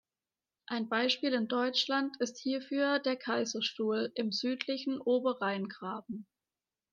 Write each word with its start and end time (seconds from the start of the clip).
Ein 0.65 0.89
Beispiel 0.89 1.31
in 1.33 1.47
Deutschland 1.47 2.19
ist 2.19 2.39
hierfür 2.39 2.97
der 2.97 3.15
Kaiserstuhl 3.15 4.11
im 4.15 4.31
südlichen 4.31 4.99
Oberrheingraben. 4.99 6.25